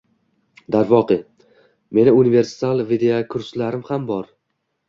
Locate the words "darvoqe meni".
0.75-2.15